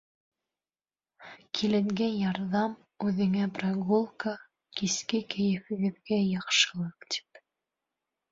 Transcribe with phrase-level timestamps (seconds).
[1.57, 2.71] Киленгә ярҙам,
[3.09, 4.33] үҙеңә прогулка,
[4.81, 7.43] киске кәйефегеҙгә яҡшылыҡ тип.